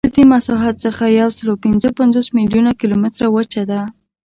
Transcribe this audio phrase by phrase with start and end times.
[0.07, 3.81] له دې مساحت څخه یوسلاوپینځهپنځوس میلیونه کیلومتره وچه ده.